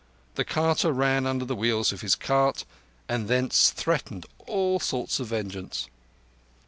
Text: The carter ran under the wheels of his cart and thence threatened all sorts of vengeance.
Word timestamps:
The 0.33 0.43
carter 0.43 0.91
ran 0.91 1.27
under 1.27 1.45
the 1.45 1.53
wheels 1.55 1.91
of 1.91 2.01
his 2.01 2.15
cart 2.15 2.65
and 3.07 3.27
thence 3.27 3.69
threatened 3.69 4.25
all 4.47 4.79
sorts 4.79 5.19
of 5.19 5.27
vengeance. 5.27 5.89